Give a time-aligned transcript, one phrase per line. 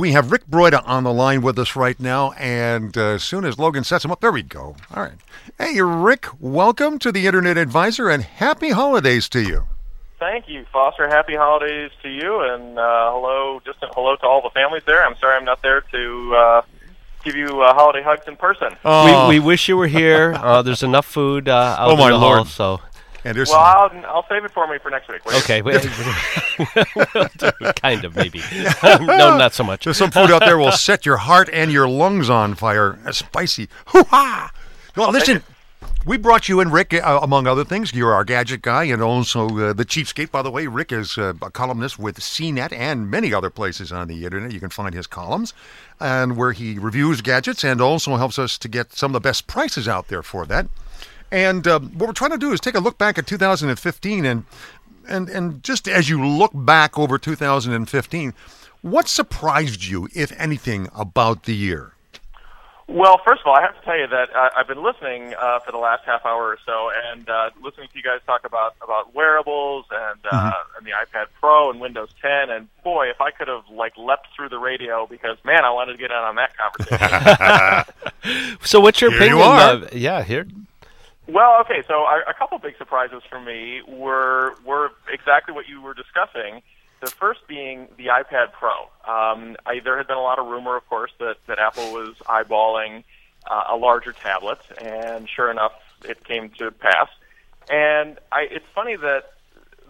[0.00, 3.44] we have Rick Broida on the line with us right now, and uh, as soon
[3.44, 4.74] as Logan sets him up, there we go.
[4.94, 5.12] All right.
[5.58, 9.66] Hey, Rick, welcome to the Internet Advisor, and happy holidays to you.
[10.18, 11.06] Thank you, Foster.
[11.08, 15.04] Happy holidays to you, and uh, hello, just a hello to all the families there.
[15.06, 16.62] I'm sorry I'm not there to uh,
[17.22, 18.74] give you uh, holiday hugs in person.
[18.84, 20.32] Oh, We, we wish you were here.
[20.40, 22.36] Uh, there's enough food uh, out Oh, my in the Lord.
[22.38, 22.80] hall, so
[23.24, 25.20] and there's Well, I'll, I'll save it for me for next week.
[25.26, 25.72] Okay, we-
[27.74, 28.42] kind of maybe.
[28.82, 29.84] no, not so much.
[29.84, 32.98] There's some food out there will set your heart and your lungs on fire.
[33.12, 33.68] Spicy.
[33.86, 34.50] Hoo ha!
[34.96, 35.42] Well, listen,
[36.06, 37.92] we brought you in, Rick, uh, among other things.
[37.92, 40.30] You're our gadget guy and also uh, the cheapskate.
[40.30, 44.08] By the way, Rick is uh, a columnist with CNET and many other places on
[44.08, 44.52] the internet.
[44.52, 45.52] You can find his columns
[46.00, 49.46] and where he reviews gadgets and also helps us to get some of the best
[49.46, 50.66] prices out there for that.
[51.30, 54.44] And uh, what we're trying to do is take a look back at 2015 and
[55.08, 58.34] and and just as you look back over 2015,
[58.82, 61.92] what surprised you, if anything, about the year?
[62.86, 65.60] Well, first of all, I have to tell you that uh, I've been listening uh,
[65.60, 68.74] for the last half hour or so, and uh, listening to you guys talk about
[68.82, 72.50] about wearables and uh, and the iPad Pro and Windows 10.
[72.50, 75.92] And boy, if I could have like leapt through the radio because man, I wanted
[75.92, 77.94] to get in on that conversation.
[78.64, 79.48] So, what's your Here you opinion?
[79.48, 79.72] are.
[79.86, 80.46] of- yeah, here.
[81.32, 85.80] Well, okay, so a, a couple big surprises for me were were exactly what you
[85.80, 86.62] were discussing.
[87.00, 88.72] The first being the iPad Pro.
[89.06, 92.16] Um, I, there had been a lot of rumor, of course, that, that Apple was
[92.26, 93.04] eyeballing
[93.48, 95.72] uh, a larger tablet, and sure enough,
[96.04, 97.08] it came to pass.
[97.70, 99.32] And I, it's funny that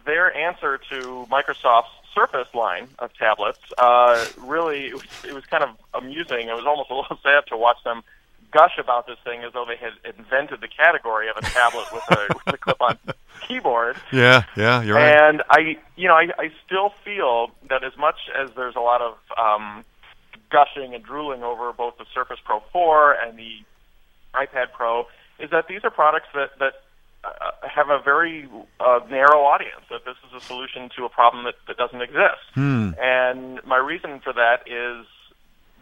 [0.04, 5.64] their answer to Microsoft's Surface line of tablets uh, really it was, it was kind
[5.64, 6.48] of amusing.
[6.48, 8.02] It was almost a little sad to watch them
[8.52, 12.02] gush about this thing as though they had invented the category of a tablet with
[12.10, 12.98] a, with a clip-on
[13.48, 13.96] keyboard.
[14.12, 15.16] Yeah, yeah, you're right.
[15.16, 19.00] And I, you know, I, I still feel that as much as there's a lot
[19.00, 19.84] of um,
[20.50, 23.58] gushing and drooling over both the Surface Pro 4 and the
[24.34, 25.06] iPad Pro,
[25.38, 26.74] is that these are products that that
[27.22, 29.82] uh, have a very uh, narrow audience.
[29.90, 32.44] That this is a solution to a problem that, that doesn't exist.
[32.54, 32.90] Hmm.
[33.00, 35.06] And my reason for that is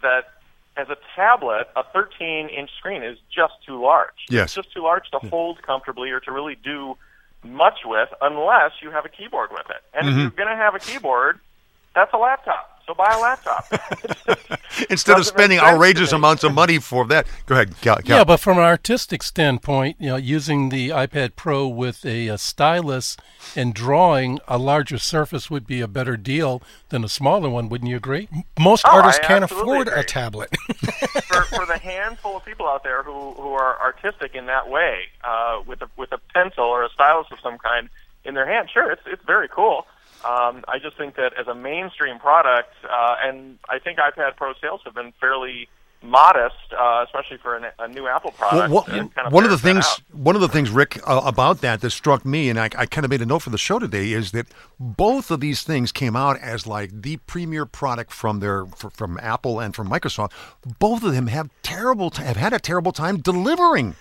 [0.02, 0.37] that
[0.78, 4.14] as a tablet, a 13-inch screen is just too large.
[4.30, 4.44] Yes.
[4.44, 6.96] It's just too large to hold comfortably or to really do
[7.42, 9.82] much with unless you have a keyboard with it.
[9.94, 10.18] And Mm-hmm.
[10.18, 11.40] if you're going to have a keyboard,
[11.94, 12.77] that's a laptop.
[12.88, 13.66] So buy a laptop.
[14.90, 16.16] Instead of spending outrageous me.
[16.16, 17.96] amounts of money for that, go ahead, Cal.
[17.96, 18.16] Cal.
[18.18, 22.38] Yeah, but from an artistic standpoint, you know, using the iPad Pro with a, a
[22.38, 23.18] stylus
[23.54, 27.68] and drawing a larger surface would be a better deal than a smaller one.
[27.68, 28.26] Wouldn't you agree?
[28.58, 30.00] Most Oh, artists I can't afford agree.
[30.00, 30.56] a tablet.
[31.26, 35.08] for, for the handful of people out there who, who are artistic in that way,
[35.22, 37.90] uh, with a with a pencil or a stylus of some kind
[38.24, 39.86] in their hand, sure, it's it's very cool.
[40.24, 44.52] Um, I just think that as a mainstream product, uh, and I think iPad Pro
[44.60, 45.68] sales have been fairly
[46.00, 48.72] modest, uh, especially for an, a new Apple Well, product.
[48.72, 50.00] what- and kind one of the things, out.
[50.12, 53.04] one of the things, Rick, uh, about that that struck me, and I, I kind
[53.04, 54.46] of made a note for the show today, is that
[54.78, 59.18] both of these things came out as like the premier product from their fr- from
[59.20, 60.30] Apple and from Microsoft.
[60.78, 63.96] Both of them have terrible have had a terrible time delivering.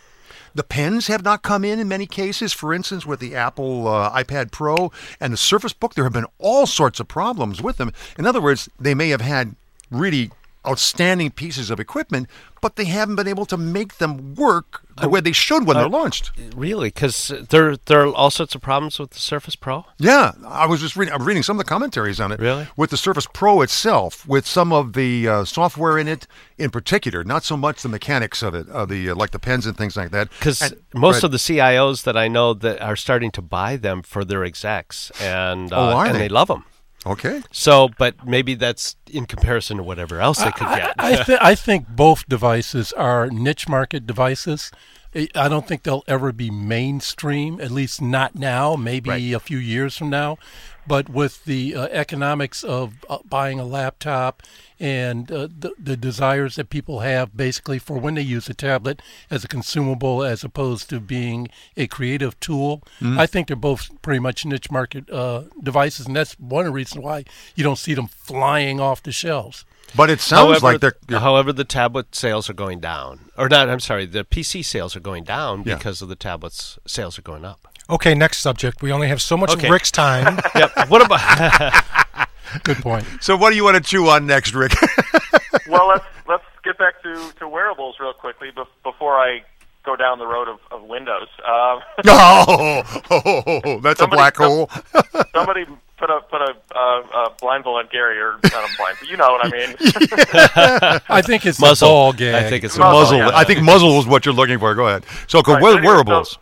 [0.57, 2.51] The pens have not come in in many cases.
[2.51, 6.25] For instance, with the Apple uh, iPad Pro and the Surface Book, there have been
[6.39, 7.93] all sorts of problems with them.
[8.17, 9.55] In other words, they may have had
[9.91, 10.31] really
[10.67, 12.27] outstanding pieces of equipment,
[12.61, 15.87] but they haven't been able to make them work the way they should when they're
[15.87, 16.31] launched.
[16.55, 16.87] Really?
[16.87, 19.85] Because there, there are all sorts of problems with the Surface Pro.
[19.99, 21.13] Yeah, I was just reading.
[21.13, 22.39] I'm reading some of the commentaries on it.
[22.39, 22.67] Really?
[22.75, 26.25] With the Surface Pro itself, with some of the uh, software in it,
[26.57, 29.67] in particular, not so much the mechanics of it, uh, the uh, like the pens
[29.67, 30.29] and things like that.
[30.31, 31.23] Because most right.
[31.25, 35.11] of the CIOs that I know that are starting to buy them for their execs,
[35.21, 36.19] and uh, Oh, are and they?
[36.21, 36.65] they love them.
[37.11, 37.41] Okay.
[37.51, 40.93] So, but maybe that's in comparison to whatever else they could get.
[40.97, 44.71] I, th- I think both devices are niche market devices.
[45.15, 49.33] I I don't think they'll ever be mainstream, at least not now, maybe Right.
[49.33, 50.37] a few years from now.
[50.87, 54.41] But with the uh, economics of uh, buying a laptop
[54.79, 59.01] and uh, the, the desires that people have basically for when they use a tablet
[59.29, 64.19] as a consumable as opposed to being a creative tool, I think they're both pretty
[64.19, 66.05] much niche market uh, devices.
[66.05, 67.25] And that's one of the reasons why
[67.55, 69.65] you don't see them flying off the shelves.
[69.95, 73.47] But it sounds however, like they're, they're however, the tablet sales are going down, or
[73.49, 73.69] not?
[73.69, 75.75] I'm sorry, the PC sales are going down Yeah.
[75.75, 77.67] because of the tablets sales are going up.
[77.89, 78.81] Okay, next subject.
[78.81, 79.69] We only have so much Okay.
[79.69, 80.39] Rick's time.
[80.55, 80.71] yep.
[80.89, 81.83] What about?
[82.63, 83.05] Good point.
[83.21, 84.71] So, what do you want to chew on next, Rick?
[85.67, 89.41] well, let's let's get back to, to wearables real quickly bef- before I
[89.85, 91.27] go down the road of, of Windows.
[91.45, 94.69] Um, oh, that's a black hole.
[95.33, 95.65] somebody
[95.97, 99.17] put a put a uh, uh, blindfold on Gary, or not a blind, but you
[99.17, 99.75] know what I mean.
[101.09, 101.87] I think it's Muzzle.
[101.87, 102.45] a ball gag.
[102.45, 103.17] I think it's The a muzzle.
[103.17, 103.31] yeah.
[103.33, 104.73] I think muzzle was what you're looking for.
[104.75, 105.05] Go ahead.
[105.27, 106.31] So, Right, wear- so anyway, wearables.
[106.31, 106.37] So,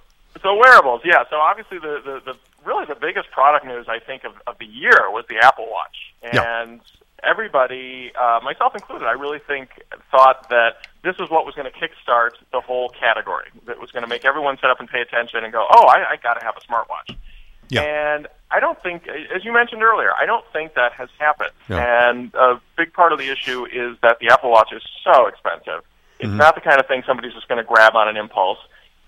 [0.46, 1.24] so wearables, yeah.
[1.30, 4.66] So obviously, the, the, the really the biggest product news I think of, of the
[4.66, 5.98] year was the Apple Watch,
[6.34, 6.62] Yeah.
[6.62, 6.82] and
[7.24, 9.70] everybody, uh, myself included, I really think
[10.12, 13.48] thought that this was what was going to kickstart the whole category.
[13.68, 16.14] That was going to make everyone sit up and pay attention and go, "Oh, I,
[16.14, 17.16] I got to have a smartwatch."
[17.70, 17.82] Yeah.
[17.82, 21.50] And I don't think, as you mentioned earlier, I don't think that has happened.
[21.68, 22.10] Yeah.
[22.10, 25.82] And a big part of the issue is that the Apple Watch is so expensive.
[26.20, 26.38] It's Mm-hmm.
[26.38, 28.60] not the kind of thing somebody's just going to grab on an impulse.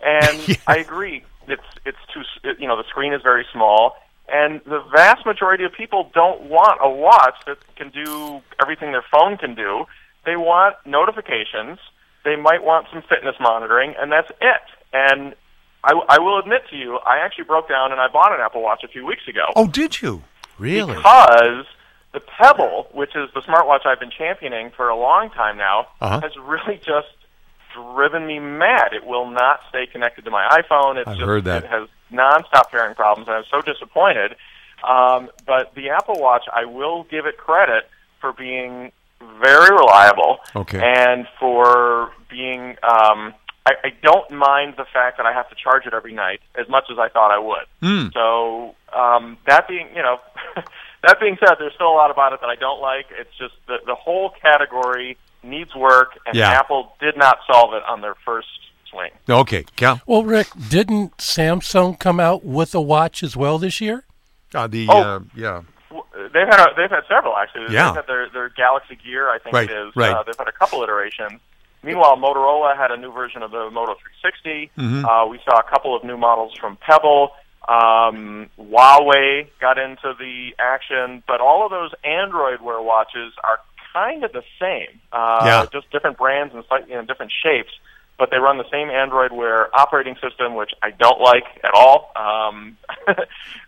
[0.03, 3.95] And I agree, it's it's too it, you know the screen is very small,
[4.27, 9.05] and the vast majority of people don't want a watch that can do everything their
[9.11, 9.85] phone can do.
[10.25, 11.79] They want notifications.
[12.25, 14.61] They might want some fitness monitoring, and that's it.
[14.91, 15.33] And
[15.83, 18.61] I, I will admit to you, I actually broke down and I bought an Apple
[18.61, 20.23] Watch a few weeks ago Oh, did you?
[20.59, 20.95] Really?
[20.95, 21.65] because
[22.13, 26.19] the Pebble, which is the smartwatch I've been championing for a long time now, Uh-huh.
[26.21, 27.07] has really just
[27.77, 28.93] driven me mad.
[28.93, 30.97] It will not stay connected to my iPhone.
[30.97, 31.63] It's I've just, heard that.
[31.63, 34.35] It has nonstop pairing problems, and I'm so disappointed.
[34.87, 37.89] Um, but the Apple Watch, I will give it credit
[38.21, 38.91] for being
[39.41, 40.81] very reliable Okay.
[40.81, 42.77] and for being.
[42.83, 43.33] Um,
[43.65, 46.69] I, I don't mind the fact that I have to charge it every night as
[46.69, 47.67] much as I thought I would.
[47.81, 48.13] Mm.
[48.13, 50.19] So um, that being, you know,
[51.03, 53.07] that being said, there's still a lot about it that I don't like.
[53.11, 56.51] It's just the the whole category needs work, and Yeah.
[56.51, 58.47] Apple did not solve it on their first
[58.89, 59.11] swing.
[59.29, 59.63] Okay.
[59.75, 60.01] Cal.
[60.05, 64.03] Well, Rick, didn't Samsung come out with a watch as well this year?
[64.55, 64.97] Uh, the Oh.
[65.01, 65.61] uh, yeah.
[66.33, 67.73] They've had a, they've had several actually.
[67.73, 67.87] Yeah.
[67.87, 69.95] They've had their their Galaxy Gear, I think Right, it is.
[69.95, 70.11] right.
[70.11, 71.39] Uh, they've had a couple iterations.
[71.83, 74.71] Meanwhile, Motorola had a new version of the Moto 360.
[74.77, 75.05] Mm-hmm.
[75.05, 77.31] Uh, we saw a couple of new models from Pebble.
[77.69, 83.59] Um, Huawei got into the action, but all of those Android Wear watches are
[83.97, 84.99] kind of the same.
[85.11, 85.65] Uh, Yeah.
[85.71, 87.71] Just different brands and slightly you know, different shapes,
[88.19, 92.11] but they run the same Android Wear operating system, which I don't like at all.
[92.15, 92.77] Um,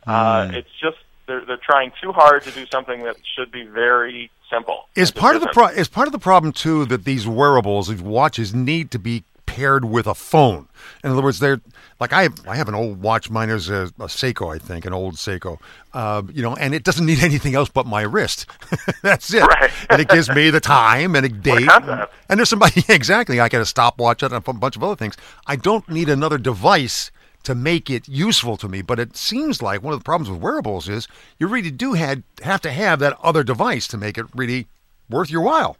[0.07, 0.53] uh, Hmm.
[0.55, 0.97] It's just
[1.27, 4.87] they're they're trying too hard to do something that should be very simple.
[4.95, 8.01] Is part of the pro- is part of the problem too that these wearables, these
[8.01, 9.23] watches, need to be
[9.59, 10.69] paired with a phone.
[11.03, 11.59] In other words, they're
[11.99, 13.29] like I have, I have an old watch.
[13.29, 15.57] Mine is a, a Seiko, I think, an old Seiko.
[15.93, 18.45] Uh, you know, and it doesn't need anything else but my wrist.
[19.01, 19.41] That's it.
[19.43, 19.69] Right.
[19.89, 21.67] and it gives me the time and a date.
[21.67, 22.13] concept.
[22.29, 23.41] And there's somebody exactly.
[23.41, 25.17] I got a stopwatch and a bunch of other things.
[25.45, 27.11] I don't need another device
[27.43, 28.81] to make it useful to me.
[28.81, 31.05] But it seems like one of the problems with wearables is
[31.37, 34.67] you really do had have to have that other device to make it really
[35.09, 35.75] worth your while.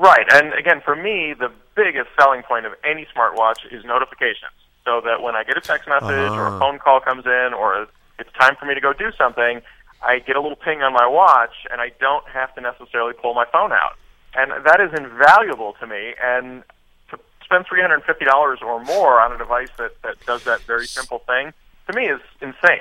[0.00, 4.56] Right, and again, for me, the biggest selling point of any smartwatch is notifications.
[4.86, 6.56] So that when I get a text message or Uh-huh.
[6.56, 7.86] a phone call comes in, or
[8.18, 9.60] it's time for me to go do something,
[10.02, 13.34] I get a little ping on my watch, and I don't have to necessarily pull
[13.34, 13.96] my phone out.
[14.34, 16.14] And that is invaluable to me.
[16.22, 16.62] And
[17.10, 20.44] to spend three hundred and fifty dollars or more on a device that that does
[20.44, 21.52] that very simple thing
[21.88, 22.80] to me is insane.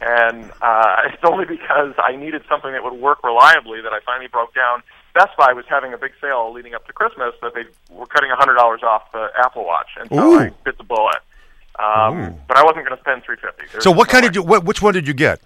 [0.00, 4.26] And uh, it's only because I needed something that would work reliably that I finally
[4.28, 4.82] broke down.
[5.18, 8.30] Best Buy was having a big sale leading up to Christmas that they were cutting
[8.30, 10.38] hundred dollars off the Apple Watch, and so Ooh.
[10.38, 11.16] I bit the bullet.
[11.76, 13.80] Um, but I wasn't going to spend three fifty.
[13.80, 14.44] So what kind did you?
[14.44, 15.40] What, which one did you get?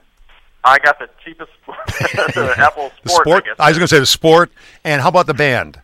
[0.62, 3.02] I got the cheapest, the Apple Sport.
[3.04, 3.44] The sport.
[3.58, 3.64] I.
[3.64, 4.52] I was going to say the sport.
[4.84, 5.80] And how about the band?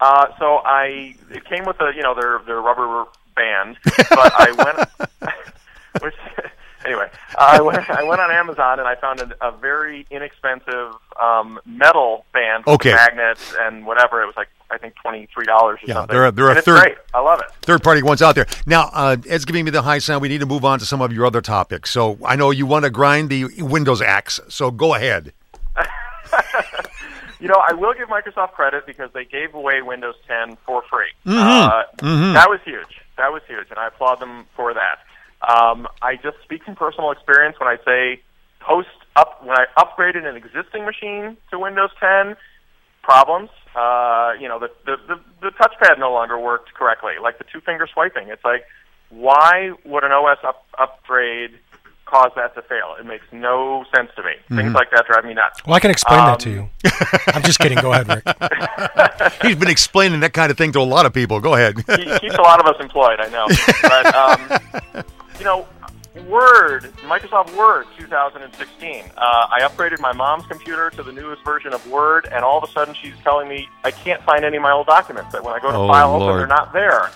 [0.00, 4.88] Uh, so I it came with a you know their their rubber band, but I
[5.20, 5.34] went.
[6.02, 6.14] which,
[6.86, 11.58] anyway, I went I went on Amazon and I found a, a very inexpensive um,
[11.66, 12.92] metal band with Okay.
[12.94, 14.22] magnets and whatever.
[14.22, 16.14] It was like I think twenty three dollars or Yeah, something.
[16.14, 16.96] they're a- they're a and third- great.
[17.12, 17.46] I love it.
[17.62, 18.46] Third party ones out there.
[18.66, 20.22] Now, uh, Ed's giving me the high sound.
[20.22, 21.90] We need to move on to some of your other topics.
[21.90, 24.40] So I know you want to grind the Windows axe.
[24.48, 25.32] So go ahead.
[27.38, 31.10] You know, I will give Microsoft credit because they gave away Windows 10 for free.
[31.26, 31.36] Mm-hmm.
[32.08, 33.02] Uh, That was huge.
[33.18, 35.00] That was huge, and I applaud them for that.
[35.42, 38.20] Um, I just speak from personal experience when I say
[38.60, 42.36] post up when I upgraded an existing machine to Windows 10,
[43.02, 43.50] problems.
[43.74, 47.60] Uh, you know, the, the the the touchpad no longer worked correctly, like the two
[47.60, 48.28] finger swiping.
[48.28, 48.64] It's like,
[49.10, 51.50] why would an OS up, upgrade
[52.06, 52.96] cause that to fail?
[52.98, 54.32] It makes no sense to me.
[54.56, 55.60] Things like that drive me nuts.
[55.66, 56.90] Well, I can explain that to Um, you.
[57.34, 57.78] I'm just kidding.
[57.78, 58.24] Go ahead, Rick.
[59.42, 61.40] He's been explaining that kind of thing to a lot of people.
[61.40, 61.76] Go ahead.
[61.76, 63.46] he keeps a lot of us employed, I know.
[63.82, 64.60] But um,
[64.94, 65.02] you
[65.46, 65.66] know,
[66.28, 69.04] Word, Microsoft Word 2016.
[69.16, 72.68] Uh, I upgraded my mom's computer to the newest version of Word, and all of
[72.68, 75.32] a sudden she's telling me I can't find any of my old documents.
[75.32, 77.10] That when I go to Oh, file open, they're not there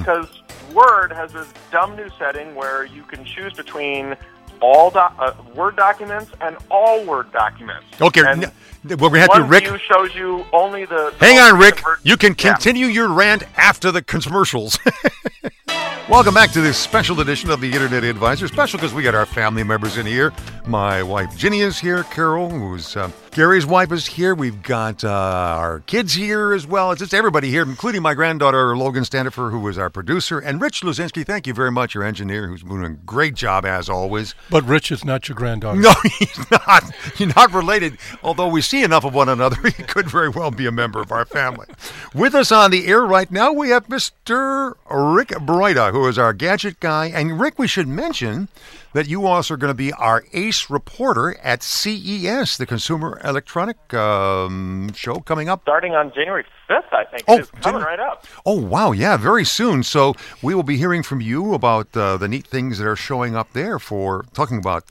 [0.00, 4.16] because Word has this dumb new setting where you can choose between
[4.60, 7.84] all do- uh, Word documents and all Word documents.
[8.00, 8.50] Okay, And
[8.90, 9.64] n- we're gonna have to, one Rick.
[9.64, 11.12] view shows you only the.
[11.18, 11.76] the Hang on, Rick.
[11.86, 12.52] recent You can Yeah.
[12.54, 14.78] continue your rant after the commercials.
[16.08, 18.46] Welcome back to this special edition of the Internet Advisor.
[18.46, 20.32] Special because we got our family members in here.
[20.64, 22.04] My wife Ginny is here.
[22.04, 24.32] Carol, who's uh, Gary's wife, is here.
[24.32, 26.92] We've got uh, our kids here as well.
[26.92, 30.82] It's just everybody here, including my granddaughter Logan Standifer, who was our producer, and Rich
[30.82, 31.26] Luzinski.
[31.26, 34.36] Thank you very much, your engineer, who's doing a great job as always.
[34.48, 35.80] But Rich is not your granddaughter.
[35.80, 36.84] No, he's not.
[37.16, 37.98] You're not related.
[38.22, 41.12] Although we see enough of one another, he could very well be a member of
[41.12, 41.66] our family.
[42.14, 44.74] With us on the air right now, we have Mr.
[44.90, 47.06] Rick Broida, who is our gadget guy.
[47.06, 48.48] And Rick, we should mention
[48.92, 53.92] that you also are going to be our ace reporter at CES, the Consumer Electronic
[53.92, 55.60] um, Show coming up.
[55.62, 57.24] Starting on January 5th, I think.
[57.28, 58.26] Oh, it's coming right up.
[58.46, 58.92] Oh, wow.
[58.92, 59.82] Yeah, very soon.
[59.82, 63.36] So we will be hearing from you about uh, the neat things that are showing
[63.36, 64.84] up there for talking about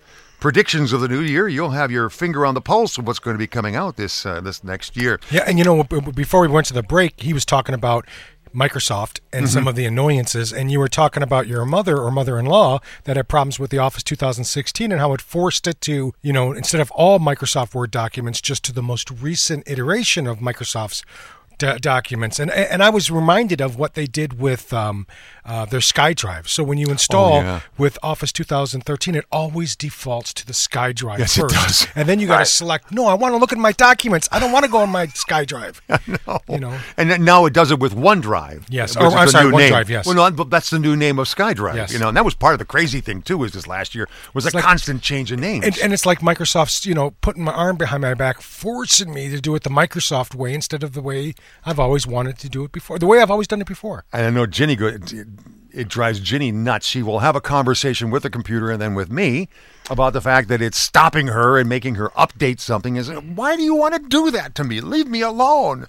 [0.46, 1.48] predictions of the new year.
[1.48, 4.28] You'll have your finger on the pulse of what's going to be coming out this
[4.28, 5.20] uh, this next year.
[5.32, 8.06] Yeah, and you know, before we went to the break, he was talking about
[8.54, 12.80] Microsoft and some of the annoyances, and you were talking about your mother or mother-in-law
[13.06, 16.54] that had problems with the Office 2016 and how it forced it to, you know,
[16.54, 21.04] instead of all Microsoft Word documents, just to the most recent iteration of Microsoft's
[21.58, 22.40] do- documents.
[22.40, 25.08] And and I was reminded of what they did with um,
[25.46, 26.48] uh, their SkyDrive.
[26.48, 27.62] So when you install yeah.
[27.78, 31.88] with Office 2013, it always defaults to the SkyDrive Yes, it does.
[31.96, 32.48] And then you got to Right.
[32.48, 34.28] select, no, I want to look at my documents.
[34.32, 35.80] I don't want to go on my SkyDrive.
[36.50, 36.78] You know.
[36.98, 38.66] And now it does it with OneDrive.
[38.70, 38.96] Yes.
[38.96, 39.74] which Oh, I'm sorry, new name.
[39.74, 40.06] OneDrive, yes.
[40.06, 41.76] Well, no, but that's the new name of SkyDrive.
[41.76, 41.92] Yes.
[41.94, 43.38] You know, and that was part of the crazy thing too.
[43.38, 45.66] Was this last year was a like- constant change of names.
[45.66, 49.30] And, and it's like Microsoft's, you know, putting my arm behind my back, forcing me
[49.30, 51.34] to do it the Microsoft way instead of the way
[51.66, 54.06] I've always wanted to do it before, the way I've always done it before.
[54.14, 54.98] And I know Ginny go.
[55.76, 56.88] It, it drives Ginny nuts.
[56.88, 59.50] She will have a conversation with the computer and then with me
[59.90, 62.96] about the fact that it's stopping her and making her update something.
[62.96, 64.82] Is why do you want to do that to me?
[64.82, 65.86] Leave me alone.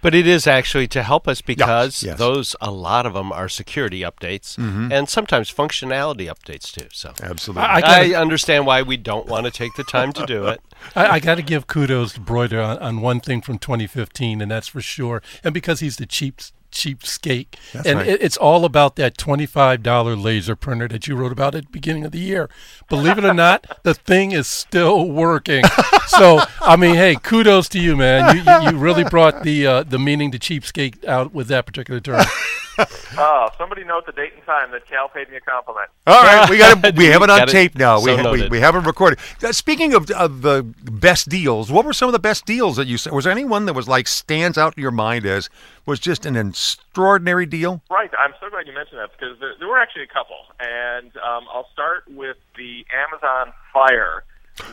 [0.00, 2.18] But it is actually to help us because yes.
[2.18, 4.90] those a lot of them are security updates Mm-hmm.
[4.90, 6.88] and sometimes functionality updates too.
[6.92, 7.62] So Absolutely.
[7.62, 10.60] I- I, gotta- understand why we don't want to take the time to do it.
[10.96, 14.50] I, I got to give kudos to Broida on, on one thing from 2015, and
[14.50, 15.22] that's for sure.
[15.44, 16.40] And because he's the cheap
[16.70, 18.08] cheapskate, That's and right.
[18.08, 22.04] it, it's all about that $25 laser printer that you wrote about at the beginning
[22.04, 22.48] of the year.
[22.88, 25.64] Believe it or not, the thing is still working.
[26.06, 28.36] so I mean, hey, kudos to you, man.
[28.36, 32.00] You, you, you really brought the uh, the meaning to cheapskate out with that particular
[32.00, 32.24] term.
[33.20, 35.88] Oh, somebody note the date and time that Cal paid me a compliment.
[36.06, 36.94] All right, we got it.
[36.96, 37.52] We have it on Got it.
[37.52, 37.98] tape now.
[37.98, 39.18] So we, ha- we we have it recorded.
[39.42, 42.86] Uh, speaking of, of the best deals, what were some of the best deals that
[42.86, 43.12] you saw?
[43.12, 45.50] Was there anyone that was like stands out in your mind as
[45.86, 47.82] was just an extraordinary deal?
[47.90, 48.10] Right.
[48.16, 51.44] I'm so glad you mentioned that because there, there were actually a couple, and um,
[51.52, 54.22] I'll start with the Amazon Fire,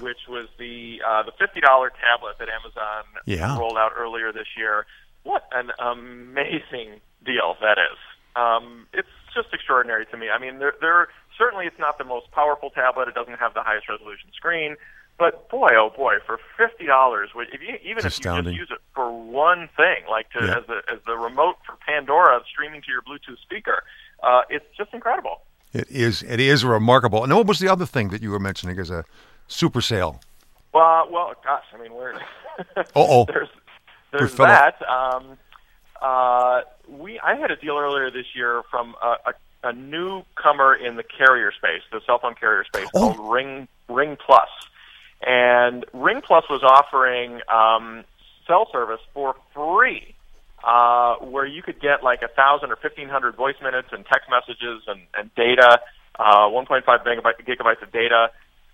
[0.02, 3.58] which was the uh, the fifty dollar tablet that Amazon Yeah.
[3.58, 4.86] rolled out earlier this year.
[5.24, 7.98] What an amazing deal that is!
[8.36, 10.30] Um, it's just extraordinary to me.
[10.30, 13.08] I mean, there, there certainly it's not the most powerful tablet.
[13.08, 14.76] It doesn't have the highest resolution screen.
[15.18, 18.54] But boy, oh boy, for fifty dollars, if you even It's if you astounding.
[18.56, 20.58] just use it for one thing, like to Yeah.
[20.60, 23.84] as the as the remote for Pandora streaming to your Bluetooth speaker,
[24.24, 25.42] uh, it's just incredible.
[25.74, 26.22] It is.
[26.24, 27.24] It is remarkable.
[27.24, 29.06] And what was the other thing that you were mentioning as a
[29.48, 30.20] super sale?
[30.74, 32.14] Well, well, gosh, I mean, we're
[32.78, 33.24] Uh-oh.
[33.26, 33.48] there's
[34.12, 34.82] there's that.
[34.88, 35.38] Um,
[36.02, 39.16] uh, we I had a deal earlier this year from a,
[39.64, 43.14] a, a newcomer in the carrier space, the cell phone carrier space, Oh.
[43.14, 44.50] called Ring Ring Plus,
[45.26, 48.04] and Ring Plus was offering um,
[48.48, 50.12] cell service for free.
[50.64, 54.28] Uh, where you could get like a thousand or fifteen hundred voice minutes and text
[54.32, 55.80] messages and, and data,
[56.18, 58.32] uh, 1.5 megabyte, gigabytes of data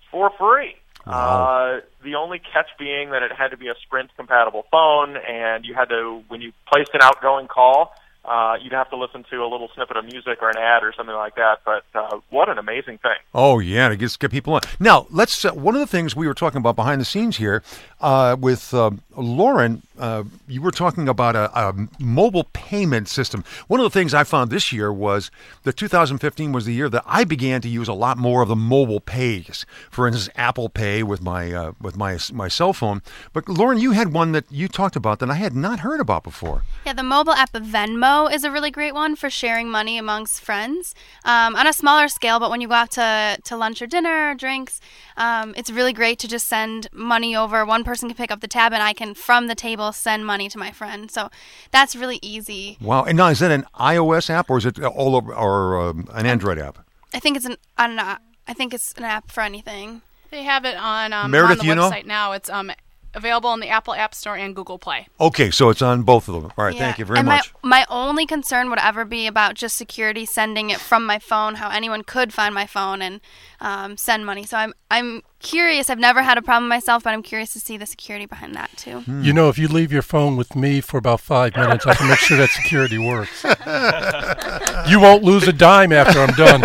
[0.09, 0.75] for free.
[1.05, 5.65] Uh, the only catch being that it had to be a Sprint compatible phone, and
[5.65, 9.43] you had to, when you placed an outgoing call, uh, you'd have to listen to
[9.43, 11.61] a little snippet of music or an ad or something like that.
[11.65, 13.17] But uh, what an amazing thing!
[13.33, 14.61] Oh yeah, to get, get people on.
[14.79, 15.43] Now let's.
[15.43, 17.63] Uh, one of the things we were talking about behind the scenes here
[17.99, 23.43] uh, with uh, Lauren, uh, you were talking about a, a mobile payment system.
[23.67, 25.31] One of the things I found this year was
[25.63, 28.55] that 2015 was the year that I began to use a lot more of the
[28.55, 29.65] mobile pays.
[29.89, 33.01] For instance, Apple Pay with my uh, with my my cell phone.
[33.33, 36.23] But Lauren, you had one that you talked about that I had not heard about
[36.23, 36.61] before.
[36.85, 40.41] Yeah, the mobile app of Venmo is a really great one for sharing money amongst
[40.41, 42.39] friends um, on a smaller scale.
[42.39, 44.79] But when you go out to, to lunch or dinner or drinks,
[45.17, 47.65] um, it's really great to just send money over.
[47.65, 50.49] One person can pick up the tab, and I can, from the table, send money
[50.49, 51.09] to my friend.
[51.09, 51.29] So
[51.71, 52.77] that's really easy.
[52.81, 53.03] Wow!
[53.03, 56.25] And now is that an iOS app or is it all over or um, an
[56.25, 56.85] Android app?
[57.13, 60.01] I think it's an, an I I think it's an app for anything.
[60.29, 61.89] They have it on um, Meredith, on the you know?
[61.89, 62.31] website now.
[62.31, 62.71] It's um
[63.13, 65.07] available in the Apple App Store and Google Play.
[65.19, 66.51] Okay, so it's on both of them.
[66.57, 66.79] All right, Yeah.
[66.79, 67.53] thank you very and much.
[67.63, 71.55] My, my only concern would ever be about just security sending it from my phone,
[71.55, 73.21] how anyone could find my phone and
[73.59, 74.43] um, send money.
[74.45, 75.89] So I'm I'm curious.
[75.89, 78.69] I've never had a problem myself, but I'm curious to see the security behind that
[78.75, 78.99] too.
[79.01, 79.23] Hmm.
[79.23, 82.07] You know, if you leave your phone with me for about five minutes, I can
[82.09, 83.43] make sure that security works.
[84.91, 86.61] you won't lose a dime after I'm done.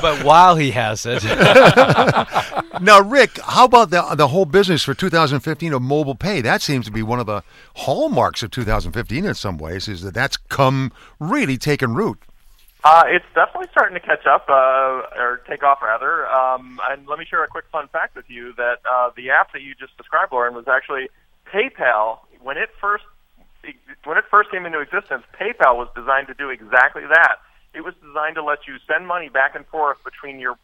[0.00, 1.22] But while he has it,
[2.78, 6.40] Now, Rick, how about the the whole business for 2015 of mobile pay?
[6.40, 7.42] That seems to be one of the
[7.76, 9.88] hallmarks of 2015 in some ways.
[9.88, 12.18] Is that that's come really taken root?
[12.84, 16.26] Uh, it's definitely starting to catch up, uh, or take off rather.
[16.28, 19.52] Um, and let me share a quick fun fact with you that uh, the app
[19.52, 21.10] that you just described, Lauren, was actually
[21.52, 22.20] PayPal.
[22.40, 23.04] When it first
[24.04, 27.36] when it first came into existence, PayPal was designed to do exactly that.
[27.74, 30.56] It was designed to let you send money back and forth between your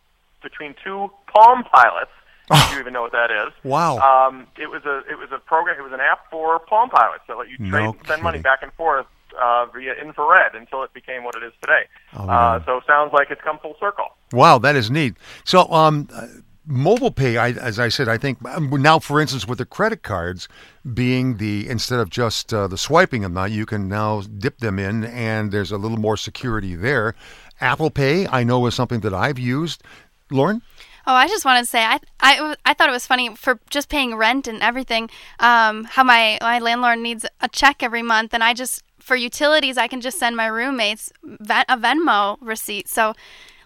[0.48, 2.10] between two Palm Pilots.
[2.52, 3.52] if you even know what that is.
[3.64, 3.98] Wow.
[3.98, 5.76] Um, it was a it was a program.
[5.80, 8.60] It was an app for Palm Pilots that let you trade No send money back
[8.62, 9.06] and forth
[9.40, 11.88] uh, via infrared until it became what it is today.
[12.14, 14.06] Oh, uh, so sounds like it's come full circle.
[14.32, 15.14] Wow, that is neat.
[15.44, 16.26] So, um, uh,
[16.66, 20.02] mobile pay, I, as I said, I think um, now, for instance, with the credit
[20.02, 20.48] cards
[20.94, 24.78] being the instead of just uh, the swiping them, now you can now dip them
[24.78, 27.14] in, and there's a little more security there.
[27.60, 29.82] Apple Pay, I know, is something that I've used.
[30.30, 30.62] Lauren,
[31.08, 33.88] Oh, I just wanted to say I, I, I thought it was funny for just
[33.88, 35.08] paying rent and everything.
[35.38, 39.78] Um, how my my landlord needs a check every month, and I just for utilities
[39.78, 42.88] I can just send my roommates a Venmo receipt.
[42.88, 43.14] So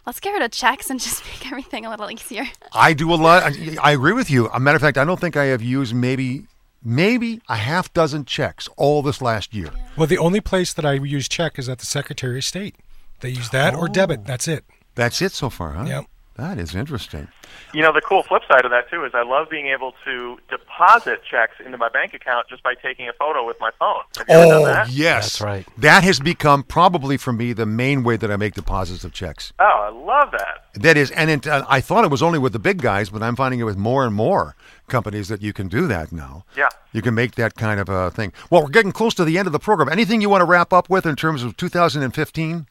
[0.04, 2.44] let's get rid of checks and just make everything a little easier.
[2.74, 3.42] I do a lot.
[3.42, 4.48] I, I agree with you.
[4.50, 6.46] A matter of fact, I don't think I have used maybe
[6.84, 9.70] maybe a half dozen checks all this last year.
[9.96, 12.76] Well, the only place that I use check is at the Secretary of State.
[13.20, 14.26] They use that or debit.
[14.26, 14.64] That's it.
[14.94, 15.84] That's it so far, huh?
[15.84, 16.04] Yep.
[16.40, 17.28] That is interesting.
[17.74, 20.38] You know, the cool flip side of that too is I love being able to
[20.48, 24.00] deposit checks into my bank account just by taking a photo with my phone.
[24.16, 24.88] Have you ever done Oh, that?
[24.88, 25.24] yes.
[25.38, 25.66] That's right.
[25.76, 29.52] That has become probably for me the main way that I make deposits of checks.
[29.58, 30.64] Oh, I love that.
[30.82, 33.22] That is, and it, uh, I thought it was only with the big guys, but
[33.22, 34.56] I'm finding it with more and more
[34.88, 36.46] companies that you can do that now.
[36.56, 36.68] Yeah.
[36.92, 38.32] You can make that kind of a thing.
[38.48, 39.90] Well, we're getting close to the end of the program.
[39.90, 42.66] Anything you want to wrap up with in terms of 2015?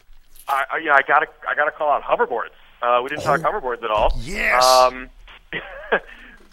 [0.47, 2.49] I, I, yeah, I gotta, I gotta call out hoverboards.
[2.81, 4.11] Uh, we didn't talk hoverboards at all.
[4.13, 4.63] Oh, yes.
[4.63, 5.09] Um,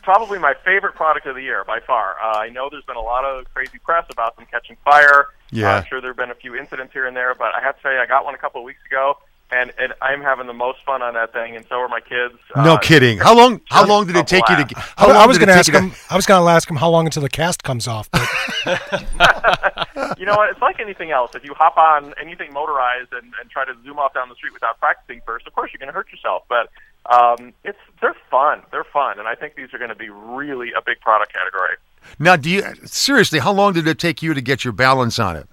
[0.03, 2.17] probably my favorite product of the year by far.
[2.23, 5.27] Uh, I know there's been a lot of crazy press about them catching fire.
[5.51, 5.75] Yeah.
[5.75, 7.77] Uh, I'm sure there have been a few incidents here and there, but I have
[7.77, 9.19] to say I got one a couple of weeks ago,
[9.51, 12.35] and, and I'm having the most fun on that thing, and so are my kids.
[12.57, 13.19] no Uh, kidding.
[13.19, 13.61] How long?
[13.71, 14.65] How long did it take you to?
[14.65, 15.93] get- I, How long I was going to ask you him.
[16.11, 18.11] I was going to ask him how long until the cast comes off.
[18.11, 18.23] But
[20.19, 20.51] you know what?
[20.51, 21.35] It's like anything else.
[21.35, 24.53] If you hop on anything motorized and, and try to zoom off down the street
[24.53, 26.45] without practicing first, of course you're going to hurt yourself.
[26.49, 26.69] But
[27.13, 28.63] um, it's they're fun.
[28.73, 31.77] They're fun, and I think these are going to be really a big product category.
[32.19, 33.39] Now, do you seriously?
[33.39, 35.49] How long did it take you to get your balance on it?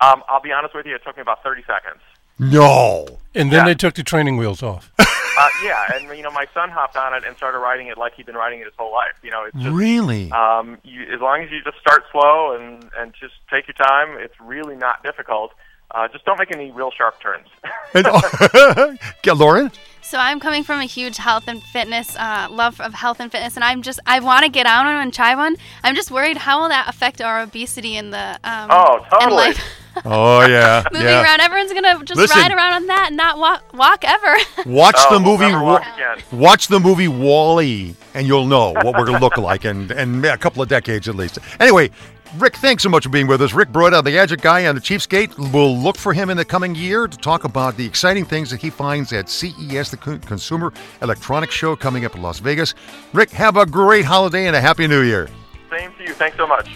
[0.00, 2.00] Um, I'll be honest with you, it took me about 30 seconds.
[2.38, 3.06] No.
[3.34, 3.64] And then Yeah.
[3.66, 4.90] they took the training wheels off.
[5.36, 8.14] Uh, yeah, and you know, my son hopped on it and started riding it like
[8.14, 9.14] he'd been riding it his whole life.
[9.20, 10.30] You know, it's just Really?
[10.30, 14.16] um, you, as long as you just start slow and and just take your time,
[14.16, 15.50] it's really not difficult.
[15.90, 17.48] Uh, just don't make any real sharp turns.
[19.24, 19.72] yeah, Lauren.
[20.02, 23.56] So I'm coming from a huge health and fitness uh, love of health and fitness,
[23.56, 25.56] and I'm just I want to get on one and try one.
[25.82, 29.54] I'm just worried how will that affect our obesity in the um, Oh, in totally.
[29.96, 30.04] Life.
[30.06, 31.22] Oh yeah, Moving yeah.
[31.22, 32.40] around, everyone's gonna just Listen.
[32.40, 34.36] ride around on that and not walk walk ever.
[34.66, 35.50] Watch Oh, the we'll movie.
[35.50, 36.18] never Wa- walk again.
[36.32, 40.24] watch the movie Wall-E, and you'll know what we're going to look like in, in
[40.24, 41.38] a couple of decades at least.
[41.60, 41.90] Anyway,
[42.38, 43.52] Rick, thanks so much for being with us.
[43.52, 45.52] Rick Broida, the Gadget Guy and the Cheapskate.
[45.52, 48.60] We'll look for him in the coming year to talk about the exciting things that
[48.60, 52.74] he finds at CES, the Consumer Electronics Show coming up in Las Vegas.
[53.12, 55.28] Rick, have a great holiday and a happy new year.
[55.70, 56.14] Same to you.
[56.14, 56.68] Thanks so much.